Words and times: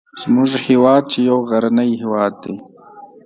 زموږ 0.21 0.51
هیواد 0.67 1.03
چې 1.11 1.19
یو 1.29 1.39
غرنی 1.49 1.89
هیواد 2.01 2.33
دی 2.43 2.55